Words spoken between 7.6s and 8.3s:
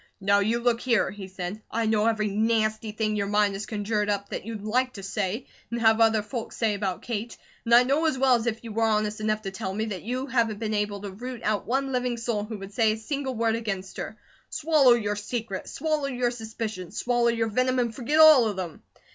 And I know as